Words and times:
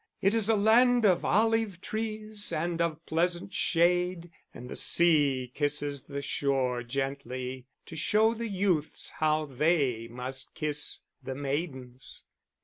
It 0.19 0.33
is 0.33 0.49
a 0.49 0.55
land 0.55 1.05
of 1.05 1.23
olive 1.23 1.79
trees 1.79 2.51
and 2.51 2.81
of 2.81 3.05
pleasant 3.05 3.53
shade, 3.53 4.31
and 4.51 4.67
the 4.67 4.75
sea 4.75 5.51
kisses 5.53 6.05
the 6.05 6.23
shore 6.23 6.81
gently 6.81 7.67
to 7.85 7.95
show 7.95 8.33
the 8.33 8.47
youths 8.49 9.09
how 9.19 9.45
they 9.45 10.07
must 10.07 10.55
kiss 10.55 11.01
the 11.21 11.35
maidens. 11.35 12.25